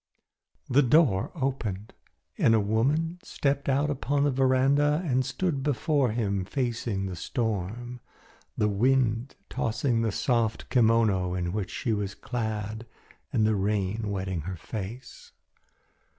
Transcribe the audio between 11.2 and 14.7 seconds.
in which she was clad and the rain wetting her